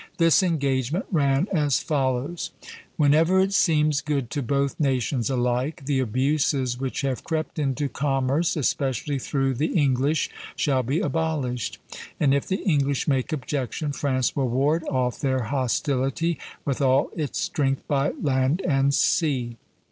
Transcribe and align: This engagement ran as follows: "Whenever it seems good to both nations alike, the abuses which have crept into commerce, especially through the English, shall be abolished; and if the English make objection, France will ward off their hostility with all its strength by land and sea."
This 0.17 0.41
engagement 0.41 1.05
ran 1.11 1.47
as 1.53 1.77
follows: 1.79 2.49
"Whenever 2.97 3.39
it 3.39 3.53
seems 3.53 4.01
good 4.01 4.31
to 4.31 4.41
both 4.41 4.79
nations 4.79 5.29
alike, 5.29 5.83
the 5.85 5.99
abuses 5.99 6.79
which 6.79 7.01
have 7.01 7.23
crept 7.23 7.59
into 7.59 7.87
commerce, 7.87 8.55
especially 8.57 9.19
through 9.19 9.53
the 9.53 9.77
English, 9.79 10.31
shall 10.55 10.81
be 10.81 11.01
abolished; 11.01 11.77
and 12.19 12.33
if 12.33 12.47
the 12.47 12.63
English 12.63 13.07
make 13.07 13.31
objection, 13.31 13.91
France 13.91 14.35
will 14.35 14.49
ward 14.49 14.83
off 14.87 15.19
their 15.19 15.43
hostility 15.43 16.39
with 16.65 16.81
all 16.81 17.11
its 17.15 17.37
strength 17.39 17.87
by 17.87 18.09
land 18.19 18.59
and 18.65 18.95
sea." 18.95 19.55